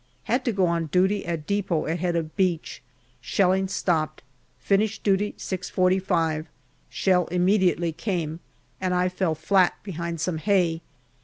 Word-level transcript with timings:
Had 0.23 0.43
to 0.45 0.51
go 0.51 0.65
on 0.65 0.87
duty 0.87 1.27
at 1.27 1.45
depot 1.45 1.85
at 1.85 1.99
head 1.99 2.15
of 2.15 2.35
beach. 2.35 2.81
Shelling 3.21 3.67
stopped. 3.67 4.23
Finished 4.57 5.03
duty 5.03 5.33
6.45. 5.37 6.47
Shell 6.89 7.25
immediately 7.27 7.91
came, 7.91 8.39
and 8.81 8.95
I 8.95 9.09
fell 9.09 9.35
flat 9.35 9.75
behind 9.83 10.19
some 10.19 10.39
hay. 10.39 10.81